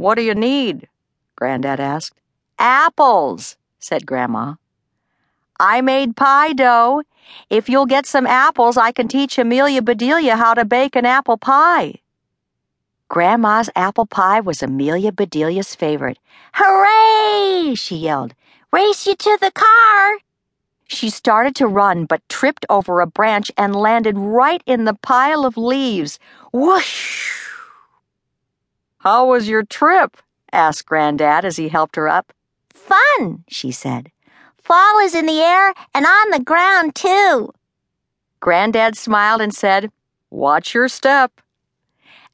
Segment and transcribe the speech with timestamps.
[0.00, 0.88] What do you need?
[1.36, 2.18] Granddad asked.
[2.58, 4.54] Apples, said Grandma.
[5.58, 7.02] I made pie dough.
[7.50, 11.36] If you'll get some apples, I can teach Amelia Bedelia how to bake an apple
[11.36, 11.96] pie.
[13.08, 16.18] Grandma's apple pie was Amelia Bedelia's favorite.
[16.54, 17.74] Hooray!
[17.74, 18.32] she yelled.
[18.72, 20.16] Race you to the car!
[20.86, 25.44] She started to run, but tripped over a branch and landed right in the pile
[25.44, 26.18] of leaves.
[26.54, 27.19] Whoosh!
[29.00, 30.18] How was your trip?
[30.52, 32.34] asked Granddad as he helped her up.
[32.68, 34.10] Fun, she said.
[34.58, 37.54] Fall is in the air and on the ground, too.
[38.40, 39.90] Granddad smiled and said,
[40.28, 41.40] Watch your step.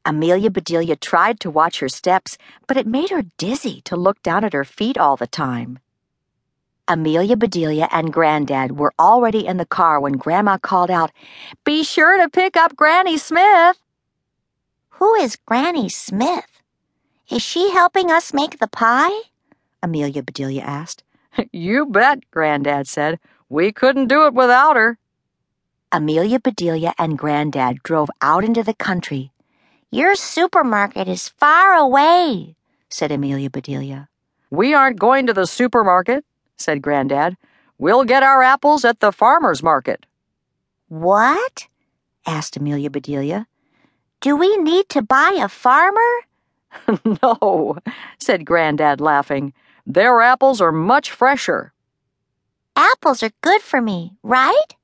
[0.05, 2.37] Amelia Bedelia tried to watch her steps,
[2.67, 5.79] but it made her dizzy to look down at her feet all the time.
[6.89, 11.13] Amelia Bedelia and Granddad were already in the car when Grandma called out,
[11.65, 13.77] Be sure to pick up Granny Smith.
[14.99, 16.56] Who is Granny Smith?
[17.31, 19.23] Is she helping us make the pie?
[19.83, 21.03] Amelia Bedelia asked.
[21.53, 23.19] You bet, Granddad said.
[23.49, 24.99] We couldn't do it without her.
[25.93, 29.33] Amelia Bedelia and Granddad drove out into the country.
[29.91, 32.57] Your supermarket is far away,
[32.89, 34.09] said Amelia Bedelia.
[34.51, 36.25] We aren't going to the supermarket,
[36.57, 37.37] said Granddad.
[37.79, 40.07] We'll get our apples at the farmer's market.
[40.89, 41.67] What?
[42.27, 43.47] asked Amelia Bedelia.
[44.21, 46.26] Do we need to buy a farmer?
[47.23, 47.77] no,
[48.19, 49.53] said Grandad, laughing.
[49.87, 51.73] Their apples are much fresher.
[52.75, 54.75] Apples are good for me, right?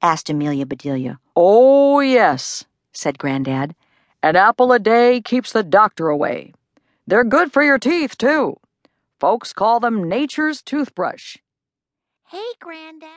[0.00, 1.18] asked Amelia Bedelia.
[1.36, 3.74] Oh, yes, said Grandad.
[4.22, 6.52] An apple a day keeps the doctor away.
[7.06, 8.56] They're good for your teeth, too.
[9.18, 11.38] Folks call them nature's toothbrush.
[12.28, 13.08] Hey, Granddad.